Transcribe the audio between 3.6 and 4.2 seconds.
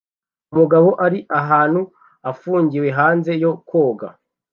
koga